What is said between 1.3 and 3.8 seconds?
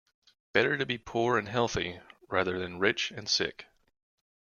and healthy rather than rich and sick.